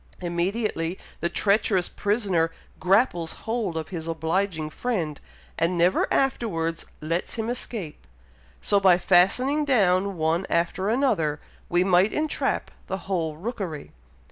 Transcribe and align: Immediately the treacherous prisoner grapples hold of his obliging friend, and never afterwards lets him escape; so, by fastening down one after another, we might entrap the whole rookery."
Immediately 0.19 0.97
the 1.19 1.29
treacherous 1.29 1.87
prisoner 1.87 2.49
grapples 2.79 3.33
hold 3.45 3.77
of 3.77 3.89
his 3.89 4.07
obliging 4.07 4.71
friend, 4.71 5.21
and 5.59 5.77
never 5.77 6.11
afterwards 6.11 6.87
lets 7.01 7.35
him 7.35 7.51
escape; 7.51 8.07
so, 8.61 8.79
by 8.79 8.97
fastening 8.97 9.63
down 9.63 10.17
one 10.17 10.47
after 10.49 10.89
another, 10.89 11.39
we 11.69 11.83
might 11.83 12.13
entrap 12.13 12.71
the 12.87 12.97
whole 13.05 13.37
rookery." 13.37 13.91